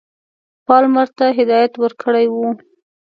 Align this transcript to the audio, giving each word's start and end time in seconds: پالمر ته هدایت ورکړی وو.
پالمر 0.65 1.07
ته 1.17 1.25
هدایت 1.37 1.73
ورکړی 1.77 2.25
وو. 2.29 2.49